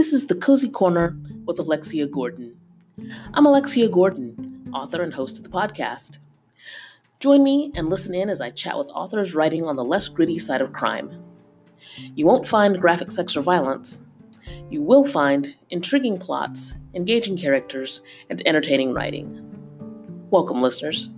[0.00, 2.56] This is the Cozy Corner with Alexia Gordon.
[3.34, 6.16] I'm Alexia Gordon, author and host of the podcast.
[7.18, 10.38] Join me and listen in as I chat with authors writing on the less gritty
[10.38, 11.22] side of crime.
[12.14, 14.00] You won't find graphic sex or violence.
[14.70, 19.38] You will find intriguing plots, engaging characters, and entertaining writing.
[20.30, 21.10] Welcome, listeners.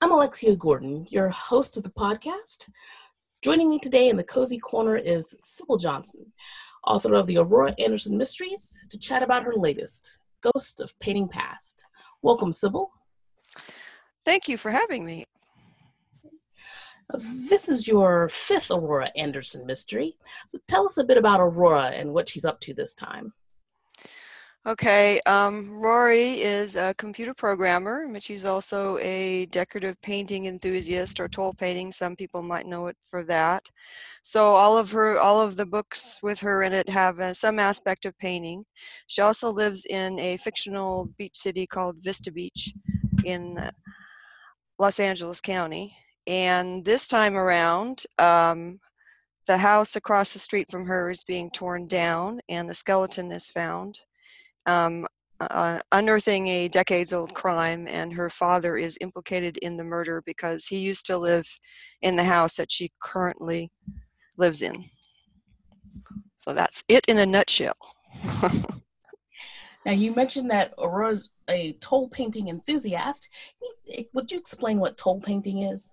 [0.00, 2.70] I'm Alexia Gordon, your host of the podcast.
[3.42, 6.32] Joining me today in the Cozy Corner is Sybil Johnson,
[6.86, 11.84] author of the Aurora Anderson Mysteries, to chat about her latest, Ghost of Painting Past.
[12.22, 12.92] Welcome, Sybil.
[14.24, 15.24] Thank you for having me.
[17.48, 20.14] This is your fifth Aurora Anderson mystery.
[20.46, 23.32] So tell us a bit about Aurora and what she's up to this time.
[24.66, 31.28] Okay, um, Rory is a computer programmer, but she's also a decorative painting enthusiast or
[31.28, 31.90] tole painting.
[31.90, 33.70] Some people might know it for that.
[34.22, 37.58] So all of her, all of the books with her in it have uh, some
[37.58, 38.66] aspect of painting.
[39.06, 42.74] She also lives in a fictional beach city called Vista Beach
[43.24, 43.70] in
[44.78, 45.96] Los Angeles County.
[46.26, 48.80] And this time around, um,
[49.46, 53.48] the house across the street from her is being torn down, and the skeleton is
[53.48, 54.00] found
[54.68, 55.06] um,
[55.40, 60.66] uh, unearthing a decades old crime, and her father is implicated in the murder because
[60.66, 61.48] he used to live
[62.02, 63.70] in the house that she currently
[64.36, 64.84] lives in.
[66.36, 67.76] So that's it in a nutshell.
[69.86, 73.28] now, you mentioned that Aurora's a tole painting enthusiast.
[74.12, 75.92] Would you explain what tole painting is?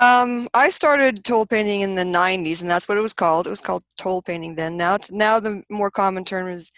[0.00, 3.46] Um, I started tole painting in the 90s, and that's what it was called.
[3.46, 4.76] It was called tole painting then.
[4.76, 6.72] Now, now the more common term is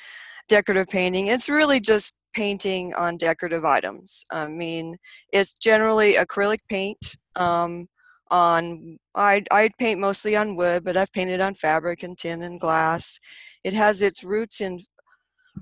[0.52, 1.28] decorative painting.
[1.28, 4.22] It's really just painting on decorative items.
[4.30, 4.96] I mean,
[5.32, 7.16] it's generally acrylic paint.
[7.36, 7.86] Um,
[8.30, 12.60] on I I paint mostly on wood, but I've painted on fabric and tin and
[12.60, 13.18] glass.
[13.64, 14.80] It has its roots in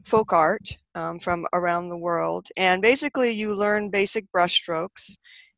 [0.05, 5.05] folk art um, from around the world, and basically you learn basic brushstrokes,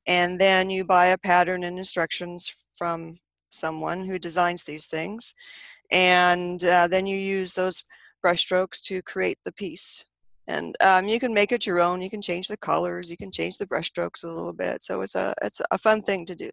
[0.06, 3.18] and then you buy a pattern and instructions from
[3.50, 5.34] someone who designs these things,
[5.90, 7.82] and uh, then you use those
[8.22, 10.04] brushstrokes to create the piece.
[10.48, 12.02] And um, you can make it your own.
[12.02, 13.10] You can change the colors.
[13.10, 14.82] You can change the brushstrokes a little bit.
[14.82, 16.50] So it's a it's a fun thing to do.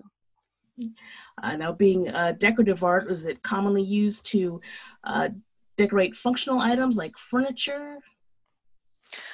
[1.44, 4.62] Uh, now, being uh, decorative art, is it commonly used to
[5.04, 5.30] uh,
[5.78, 7.98] decorate functional items like furniture?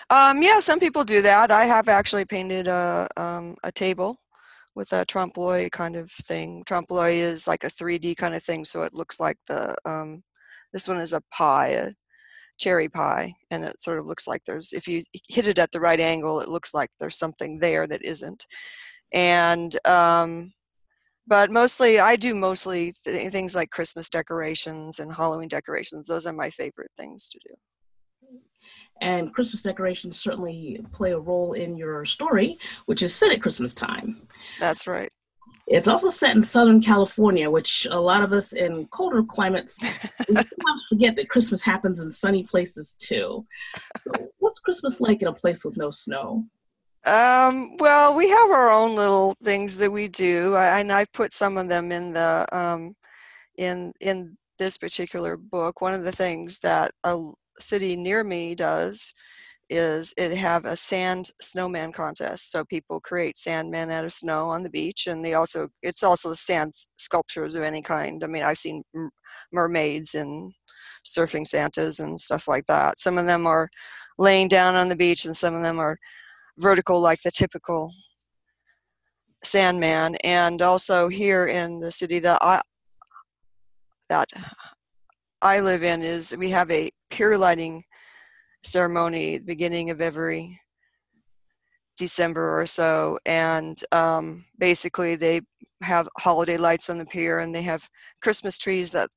[0.09, 1.52] Um, yeah, some people do that.
[1.52, 4.19] I have actually painted a um, a table
[4.75, 6.63] with a trompe l'oeil kind of thing.
[6.66, 10.23] Trompe l'oeil is like a 3D kind of thing, so it looks like the um,
[10.73, 11.91] this one is a pie, a
[12.57, 15.79] cherry pie and it sort of looks like there's if you hit it at the
[15.79, 18.45] right angle it looks like there's something there that isn't
[19.13, 20.51] and um,
[21.27, 26.33] but mostly i do mostly th- things like christmas decorations and halloween decorations those are
[26.33, 27.55] my favorite things to do
[29.01, 33.73] and Christmas decorations certainly play a role in your story, which is set at Christmas
[33.73, 34.27] time.
[34.59, 35.11] That's right.
[35.68, 40.36] It's also set in Southern California, which a lot of us in colder climates we
[40.36, 43.46] sometimes forget that Christmas happens in sunny places too.
[44.03, 46.46] So what's Christmas like in a place with no snow?
[47.06, 51.34] Um, well, we have our own little things that we do, I, and I've put
[51.34, 52.96] some of them in the um,
[53.58, 55.82] in in this particular book.
[55.82, 59.14] One of the things that a city near me does
[59.70, 64.62] is it have a sand snowman contest so people create sandmen out of snow on
[64.62, 68.24] the beach and they also it's also sand sculptures of any kind.
[68.24, 68.84] I mean i've seen
[69.52, 70.53] mermaids and
[71.06, 73.00] surfing santas and stuff like that.
[73.00, 73.70] Some of them are
[74.18, 75.97] laying down on the beach and some of them are
[76.58, 77.92] vertical like the typical
[79.44, 80.16] sandman.
[80.24, 82.62] And also here in the city that i
[84.09, 84.30] that
[85.42, 87.84] i live in is we have a pier lighting
[88.66, 90.59] ceremony the beginning of every
[91.97, 95.41] December or so, and um, basically they
[95.82, 97.88] have holiday lights on the pier, and they have
[98.22, 99.09] Christmas trees that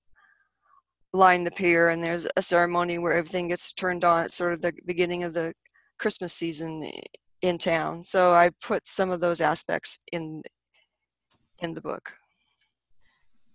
[1.13, 4.25] line the pier, and there's a ceremony where everything gets turned on.
[4.25, 5.53] It's sort of the beginning of the
[5.99, 6.91] Christmas season
[7.43, 8.03] in town.
[8.03, 10.43] So I put some of those aspects in
[11.61, 12.13] in the book.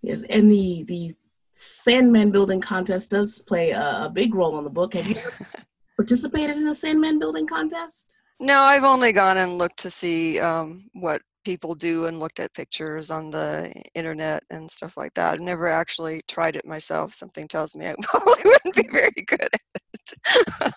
[0.01, 1.13] Yes, and the the
[1.53, 4.95] Sandman building contest does play a, a big role in the book.
[4.95, 5.15] Have you
[5.95, 8.15] participated in a Sandman building contest?
[8.39, 12.53] No, I've only gone and looked to see um, what people do and looked at
[12.53, 15.33] pictures on the internet and stuff like that.
[15.33, 17.13] I've never actually tried it myself.
[17.13, 20.73] Something tells me I probably wouldn't be very good at it.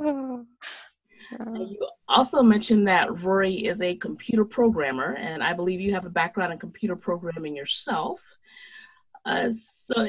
[1.54, 6.10] you also mentioned that Rory is a computer programmer, and I believe you have a
[6.10, 8.38] background in computer programming yourself.
[9.24, 10.08] Uh, so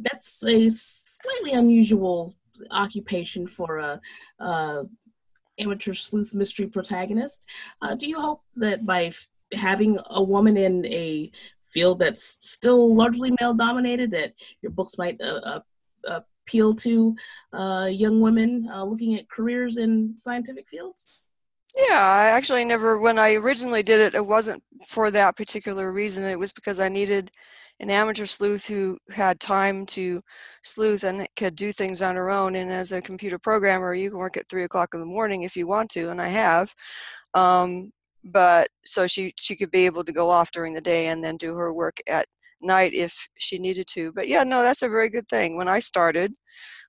[0.00, 2.34] that's a slightly unusual
[2.70, 4.00] occupation for a,
[4.40, 4.84] a
[5.58, 7.46] amateur sleuth mystery protagonist.
[7.80, 11.30] Uh, do you hope that by f- having a woman in a
[11.72, 15.60] field that's still largely male dominated, that your books might uh,
[16.08, 17.16] uh, appeal to
[17.52, 21.20] uh, young women uh, looking at careers in scientific fields?
[21.76, 26.24] Yeah, I actually never, when I originally did it, it wasn't for that particular reason.
[26.24, 27.30] It was because I needed
[27.80, 30.22] an amateur sleuth who had time to
[30.62, 32.56] sleuth and could do things on her own.
[32.56, 35.56] And as a computer programmer, you can work at three o'clock in the morning if
[35.56, 36.74] you want to, and I have.
[37.34, 37.92] Um,
[38.24, 41.36] but so she she could be able to go off during the day and then
[41.36, 42.26] do her work at
[42.62, 44.12] night if she needed to.
[44.12, 45.56] But yeah, no, that's a very good thing.
[45.56, 46.34] When I started,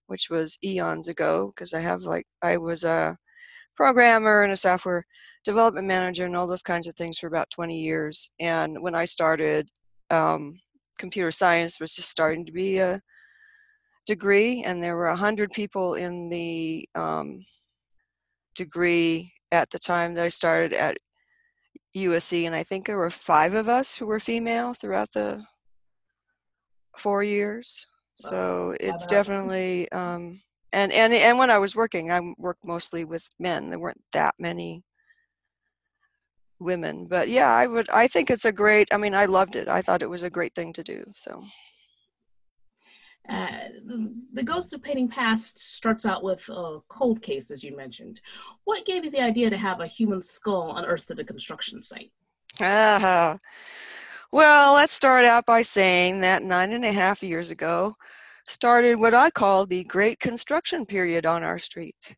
[0.07, 3.17] which was eons ago, because I have like I was a
[3.75, 5.05] programmer and a software
[5.43, 8.31] development manager and all those kinds of things for about 20 years.
[8.39, 9.69] And when I started,
[10.09, 10.59] um,
[10.97, 13.01] computer science was just starting to be a
[14.05, 17.45] degree, and there were a hundred people in the um,
[18.55, 20.97] degree at the time that I started at
[21.95, 25.43] USC, and I think there were five of us who were female throughout the
[26.97, 27.87] four years.
[28.13, 30.39] So it's definitely um,
[30.73, 33.69] and and and when I was working, I worked mostly with men.
[33.69, 34.83] There weren't that many
[36.63, 39.67] women but yeah i would i think it's a great i mean i loved it
[39.67, 41.43] i thought it was a great thing to do so
[43.29, 47.73] uh, the, the, Ghost of Painting Past starts out with a cold case, as you
[47.73, 48.19] mentioned.
[48.65, 52.11] What gave you the idea to have a human skull unearthed at a construction site?
[52.59, 53.37] Uh,
[54.33, 57.95] well, let's start out by saying that nine and a half years ago
[58.47, 62.15] started what I call the Great Construction Period on our street.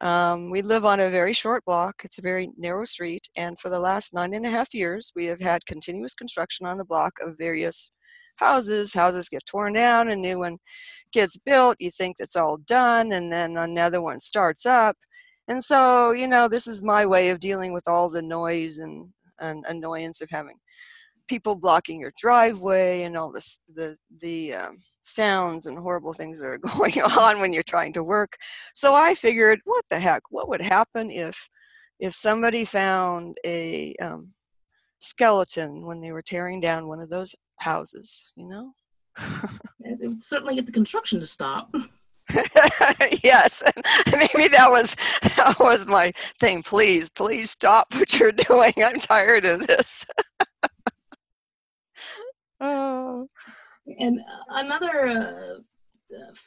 [0.00, 2.02] Um, we live on a very short block.
[2.04, 5.26] It's a very narrow street, and for the last nine and a half years, we
[5.26, 7.90] have had continuous construction on the block of various
[8.36, 8.92] houses.
[8.92, 10.58] Houses get torn down, a new one
[11.12, 11.76] gets built.
[11.78, 14.96] You think it's all done, and then another one starts up.
[15.48, 19.08] And so, you know, this is my way of dealing with all the noise and,
[19.40, 20.56] and annoyance of having
[21.28, 24.76] people blocking your driveway and all this the the um,
[25.06, 28.36] sounds and horrible things that are going on when you're trying to work.
[28.74, 30.22] So I figured, what the heck?
[30.30, 31.48] What would happen if
[31.98, 34.32] if somebody found a um,
[35.00, 38.24] skeleton when they were tearing down one of those houses?
[38.36, 38.72] You know.
[39.80, 41.74] it would certainly get the construction to stop.
[43.22, 43.62] yes,
[44.12, 44.96] maybe that was
[45.36, 46.62] that was my thing.
[46.62, 48.72] Please, please stop what you're doing.
[48.76, 50.04] I'm tired of this.
[52.60, 53.26] oh.
[53.98, 55.62] And another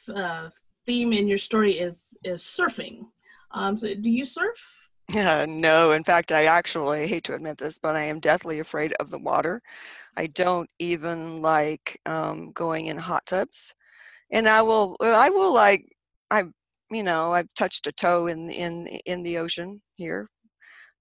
[0.08, 0.50] uh, uh,
[0.86, 3.06] theme in your story is is surfing.
[3.52, 4.90] Um, so, do you surf?
[5.14, 8.92] Uh, no, in fact, I actually hate to admit this, but I am deathly afraid
[9.00, 9.60] of the water.
[10.16, 13.74] I don't even like um, going in hot tubs,
[14.30, 14.96] and I will.
[15.00, 15.84] I will like.
[16.30, 16.44] I,
[16.92, 20.28] you know, I've touched a toe in in in the ocean here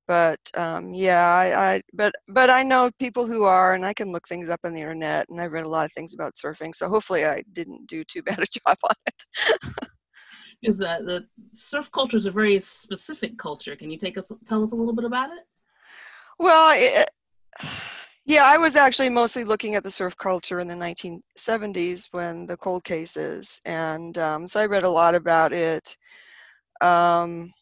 [0.09, 4.11] but um, yeah, I, I, but but I know people who are, and I can
[4.11, 6.73] look things up on the internet, and I've read a lot of things about surfing.
[6.73, 9.23] So hopefully, I didn't do too bad a job on it.
[10.63, 13.75] is that the surf culture is a very specific culture?
[13.75, 15.45] Can you take us tell us a little bit about it?
[16.39, 17.07] Well, it,
[18.25, 22.57] yeah, I was actually mostly looking at the surf culture in the 1970s when the
[22.57, 25.95] cold cases, and um, so I read a lot about it.
[26.81, 27.53] Um,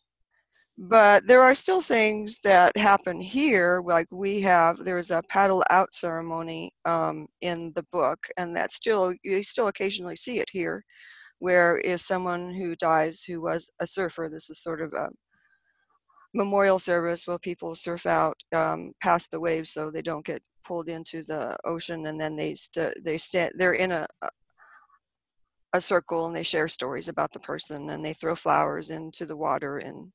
[0.78, 5.94] but there are still things that happen here like we have there's a paddle out
[5.94, 10.84] ceremony um, in the book and that still you still occasionally see it here
[11.40, 15.10] where if someone who dies who was a surfer this is sort of a
[16.36, 20.90] memorial service where people surf out um, past the waves so they don't get pulled
[20.90, 24.06] into the ocean and then they st- they stand they're in a
[25.74, 29.36] a circle and they share stories about the person and they throw flowers into the
[29.36, 30.12] water and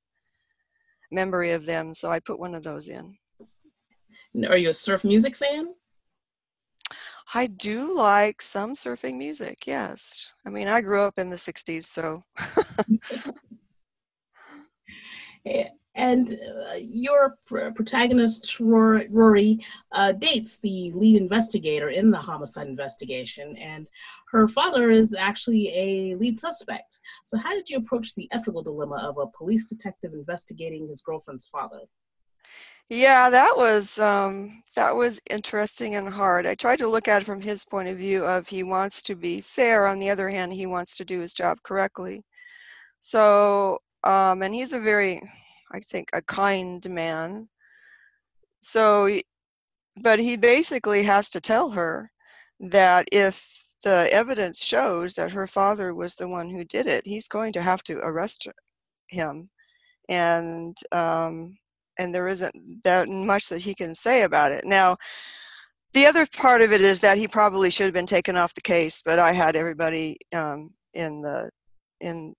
[1.13, 1.95] memory of them.
[1.95, 3.17] So I put one of those in.
[4.49, 5.75] Are you a surf music fan?
[7.35, 10.33] I do like some surfing music, yes.
[10.45, 12.23] I mean, I grew up in the 60s, so.
[15.45, 16.39] Eh, And
[16.71, 19.59] uh, your pr- protagonist, Rory,
[19.93, 23.87] uh, dates the lead investigator in the homicide investigation, and
[24.31, 27.01] her father is actually a lead suspect.
[27.25, 31.47] So, how did you approach the ethical dilemma of a police detective investigating his girlfriend's
[31.47, 31.81] father?
[32.89, 36.47] Yeah, that was um, that was interesting and hard.
[36.47, 39.15] I tried to look at it from his point of view of he wants to
[39.15, 39.87] be fair.
[39.87, 42.23] On the other hand, he wants to do his job correctly.
[43.01, 45.23] So, um, and he's a very
[45.73, 47.49] I think, a kind man.
[48.61, 49.19] So,
[50.01, 52.11] but he basically has to tell her
[52.61, 57.29] that if the evidence shows that her father was the one who did it, he's
[57.29, 58.47] going to have to arrest
[59.09, 59.51] him.
[60.09, 61.59] And um,
[61.99, 64.65] and there isn't that much that he can say about it.
[64.65, 64.97] Now,
[65.93, 68.63] the other part of it is that he probably should have been taken off the
[68.63, 71.51] case, but I had everybody um, in the
[72.01, 72.35] in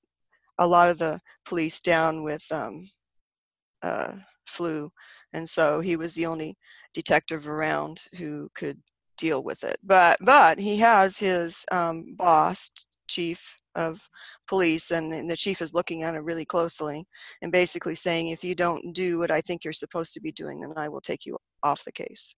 [0.57, 2.89] a lot of the police down with um,
[3.83, 4.13] uh,
[4.47, 4.91] flu,
[5.33, 6.57] and so he was the only
[6.93, 8.81] detective around who could
[9.17, 9.77] deal with it.
[9.83, 12.71] But but he has his um, boss,
[13.07, 14.07] chief of
[14.47, 17.05] police, and, and the chief is looking at it really closely
[17.41, 20.61] and basically saying, if you don't do what I think you're supposed to be doing,
[20.61, 22.35] then I will take you off the case.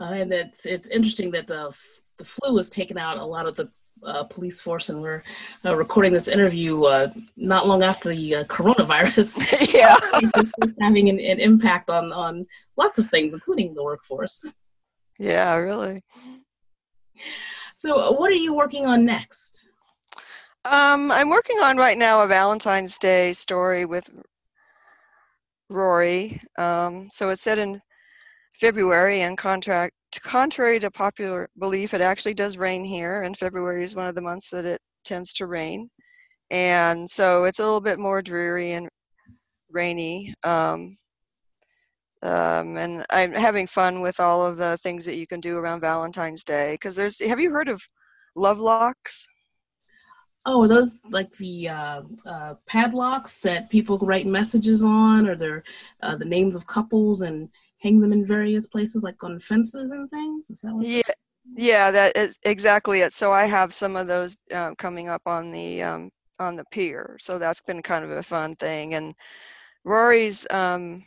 [0.00, 1.74] Uh, and it's it's interesting that the
[2.18, 3.70] the flu has taken out a lot of the
[4.04, 5.22] uh, police force, and we're
[5.64, 9.38] uh, recording this interview uh, not long after the uh, coronavirus.
[9.74, 9.96] yeah,
[10.62, 12.44] it's having an, an, impact on on
[12.76, 14.46] lots of things, including the workforce.
[15.18, 16.02] Yeah, really.
[17.76, 19.68] So, uh, what are you working on next?
[20.64, 24.10] Um, I'm working on right now a Valentine's Day story with
[25.68, 26.40] Rory.
[26.58, 27.80] Um, so it's set in
[28.60, 33.94] February, and contract, contrary to popular belief, it actually does rain here, and February is
[33.94, 35.90] one of the months that it tends to rain.
[36.50, 38.88] And so it's a little bit more dreary and
[39.70, 40.34] rainy.
[40.42, 40.96] Um,
[42.22, 45.80] um, and I'm having fun with all of the things that you can do around
[45.80, 46.74] Valentine's Day.
[46.74, 47.82] Because there's, have you heard of
[48.34, 49.26] love locks?
[50.48, 55.64] Oh, those like the uh, uh, padlocks that people write messages on, or
[56.02, 57.48] uh, the names of couples and
[57.86, 60.50] hang them in various places, like on fences and things?
[60.50, 61.02] Is that what yeah,
[61.54, 63.12] yeah, that is exactly it.
[63.12, 67.16] So I have some of those uh, coming up on the um, on the pier.
[67.20, 68.94] So that's been kind of a fun thing.
[68.94, 69.14] And
[69.84, 71.04] Rory's um,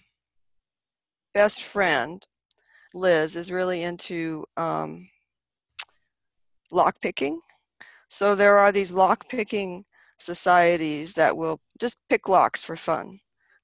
[1.33, 2.25] best friend,
[2.93, 5.09] Liz, is really into um,
[6.71, 7.39] lock picking
[8.09, 9.85] so there are these lock picking
[10.17, 13.19] societies that will just pick locks for fun.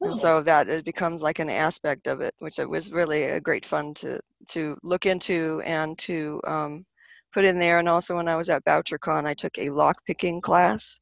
[0.05, 0.09] Oh.
[0.09, 3.41] And so that it becomes like an aspect of it, which it was really a
[3.41, 4.19] great fun to
[4.49, 6.85] to look into and to um,
[7.33, 7.79] put in there.
[7.79, 10.99] And also when I was at BoucherCon, I took a lock picking class,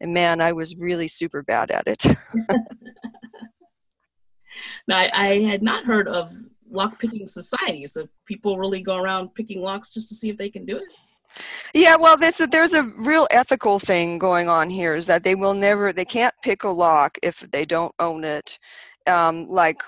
[0.00, 2.02] and man, I was really super bad at it.
[4.88, 6.32] now, I, I had not heard of
[6.70, 7.92] lock picking societies.
[7.92, 10.84] So people really go around picking locks just to see if they can do it.
[11.74, 14.94] Yeah, well, there's a, there's a real ethical thing going on here.
[14.94, 18.58] Is that they will never, they can't pick a lock if they don't own it.
[19.06, 19.82] Um, like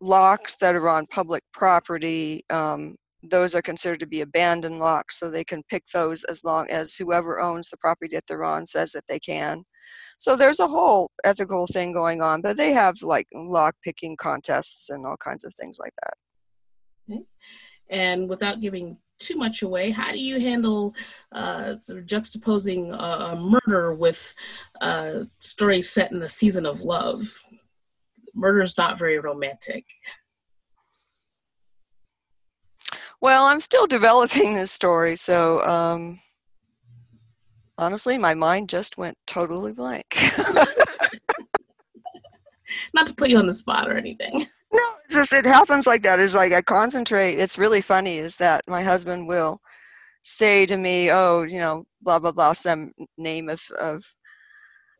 [0.00, 5.30] locks that are on public property, um, those are considered to be abandoned locks, so
[5.30, 8.92] they can pick those as long as whoever owns the property that they're on says
[8.92, 9.64] that they can.
[10.18, 14.90] So there's a whole ethical thing going on, but they have like lock picking contests
[14.90, 16.14] and all kinds of things like that.
[17.10, 17.22] Okay.
[17.90, 20.94] And without giving too much away, how do you handle
[21.32, 24.34] uh, sort of juxtaposing a, murder with
[24.80, 27.22] a story set in the season of love?
[28.34, 29.84] Murder is not very romantic.
[33.20, 36.20] Well, I'm still developing this story, so um,
[37.78, 40.16] honestly, my mind just went totally blank.
[42.94, 44.46] not to put you on the spot or anything.
[44.72, 46.20] No, it's just it happens like that.
[46.20, 47.38] It's like I concentrate.
[47.38, 48.18] It's really funny.
[48.18, 49.60] Is that my husband will
[50.22, 54.04] say to me, "Oh, you know, blah blah blah," some name of of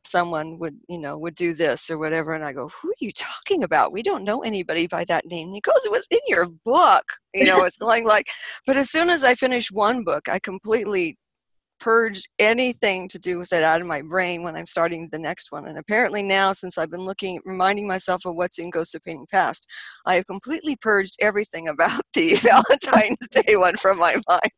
[0.05, 3.13] someone would you know would do this or whatever and i go who are you
[3.13, 6.19] talking about we don't know anybody by that name and he goes it was in
[6.27, 8.27] your book you know it's going like
[8.67, 11.17] but as soon as i finish one book i completely
[11.83, 15.51] purge anything to do with it out of my brain when I'm starting the next
[15.51, 15.67] one.
[15.67, 19.27] And apparently now, since I've been looking, reminding myself of what's in Ghosts of Painting
[19.33, 19.67] Past,
[20.07, 24.53] I have completely purged everything about the Valentine's Day one from my mind.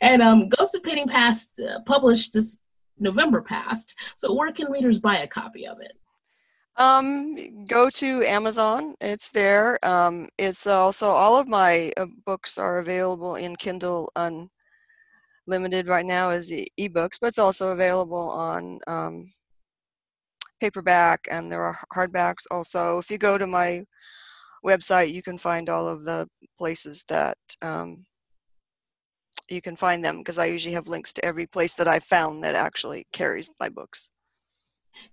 [0.00, 2.58] and um, Ghost of Painting Past uh, published this
[2.98, 3.94] November past.
[4.16, 5.92] So where can readers buy a copy of it?
[6.76, 8.94] Um, go to Amazon.
[9.00, 9.78] It's there.
[9.86, 14.10] Um, it's also all of my uh, books are available in Kindle
[15.46, 19.32] Unlimited right now as e- ebooks, but it's also available on um,
[20.60, 22.98] paperback and there are hardbacks also.
[22.98, 23.84] If you go to my
[24.64, 26.28] website, you can find all of the
[26.58, 28.04] places that um,
[29.48, 32.42] you can find them because I usually have links to every place that I've found
[32.42, 34.10] that actually carries my books.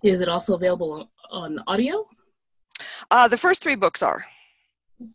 [0.04, 2.08] Is it also available on, on audio?
[3.10, 4.26] Uh, the first three books are.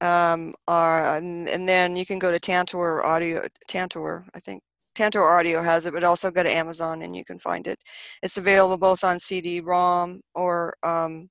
[0.01, 4.65] Um, are and, and, then you can go to Tantor Audio, Tantor, I think
[4.97, 7.79] Tantor Audio has it, but also go to Amazon and you can find it.
[8.21, 11.31] It's available both on CD-ROM or um,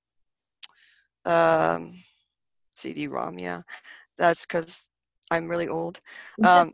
[1.25, 2.01] um,
[2.75, 3.37] CD-ROM.
[3.39, 3.63] Yeah,
[4.17, 4.89] that's because
[5.31, 5.99] I'm really old.
[6.43, 6.73] Um,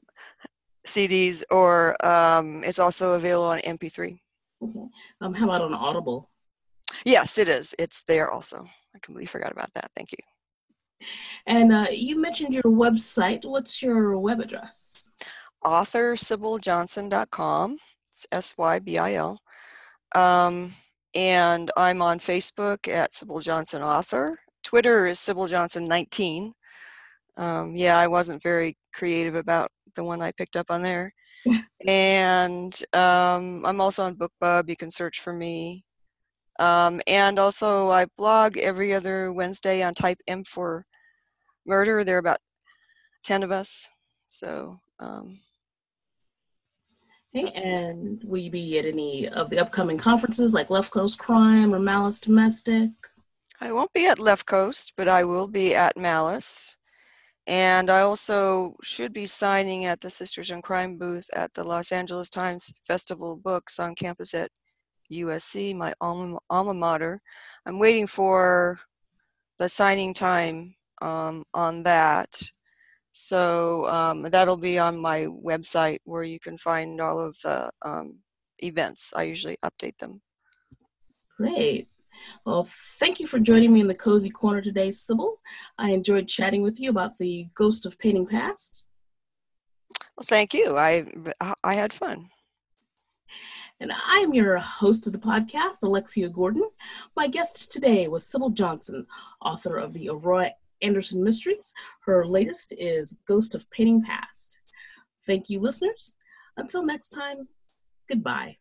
[0.85, 4.19] CDs, or um, it's also available on MP3.
[4.63, 4.79] Okay.
[5.21, 6.30] Um, how about on Audible?
[7.05, 7.75] Yes, it is.
[7.79, 8.65] It's there also.
[8.95, 9.91] I completely forgot about that.
[9.95, 10.17] Thank you.
[11.45, 13.45] And uh, you mentioned your website.
[13.45, 15.09] What's your web address?
[15.65, 17.77] AuthorSybilJohnson.com.
[18.15, 19.39] It's S Y B I L.
[20.13, 20.75] Um,
[21.15, 24.29] and I'm on Facebook at Sybil Johnson Author.
[24.63, 26.53] Twitter is Sybil Johnson 19.
[27.37, 31.13] Um, yeah, I wasn't very creative about the one I picked up on there.
[31.87, 34.69] and um, I'm also on BookBub.
[34.69, 35.83] You can search for me.
[36.59, 40.85] Um, and also, I blog every other Wednesday on Type M for
[41.65, 42.03] Murder.
[42.03, 42.39] There are about
[43.23, 43.87] 10 of us.
[44.27, 45.39] So, um,
[47.33, 51.73] Hey, and will you be at any of the upcoming conferences like Left Coast Crime
[51.73, 52.89] or Malice Domestic?
[53.61, 56.75] I won't be at Left Coast, but I will be at Malice.
[57.47, 61.93] And I also should be signing at the Sisters in Crime booth at the Los
[61.93, 64.51] Angeles Times Festival Books on campus at
[65.11, 67.21] USC, my alma, alma mater.
[67.65, 68.79] I'm waiting for
[69.57, 72.41] the signing time um, on that.
[73.11, 78.19] So um, that'll be on my website where you can find all of the um,
[78.59, 79.13] events.
[79.15, 80.21] I usually update them.
[81.37, 81.89] Great.
[82.45, 82.67] Well,
[82.99, 85.39] thank you for joining me in the Cozy Corner today, Sybil.
[85.77, 88.85] I enjoyed chatting with you about the Ghost of Painting Past.
[90.15, 90.77] Well, thank you.
[90.77, 91.05] I,
[91.63, 92.29] I had fun.
[93.81, 96.69] And I am your host of the podcast, Alexia Gordon.
[97.15, 99.07] My guest today was Sybil Johnson,
[99.41, 100.51] author of the Aurora
[100.83, 101.73] Anderson Mysteries.
[102.05, 104.59] Her latest is Ghost of Painting Past.
[105.25, 106.13] Thank you, listeners.
[106.57, 107.47] Until next time,
[108.07, 108.57] goodbye.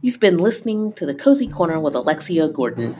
[0.00, 2.96] You've been listening to the Cozy Corner with Alexia Gordon.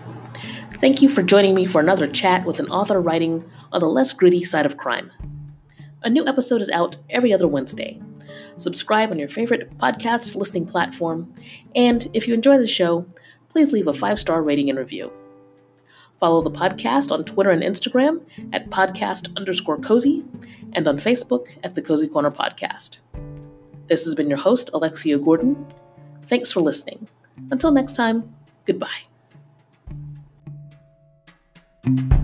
[0.81, 4.13] Thank you for joining me for another chat with an author writing on the less
[4.13, 5.11] gritty side of crime.
[6.05, 8.01] A new episode is out every other Wednesday.
[8.57, 11.35] Subscribe on your favorite podcast listening platform,
[11.75, 13.07] and if you enjoy the show,
[13.49, 15.13] please leave a five star rating and review.
[16.21, 18.21] Follow the podcast on Twitter and Instagram
[18.53, 20.25] at podcast underscore cozy
[20.73, 22.99] and on Facebook at the Cozy Corner Podcast.
[23.89, 25.67] This has been your host, Alexia Gordon.
[26.25, 27.09] Thanks for listening.
[27.51, 28.33] Until next time,
[28.65, 29.09] goodbye.
[31.89, 32.18] Thank you.